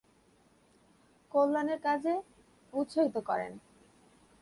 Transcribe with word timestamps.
কল্যাণের 1.31 1.79
কাজে 1.79 2.13
উৎসাহিত 2.73 3.15
করেন। 3.27 3.51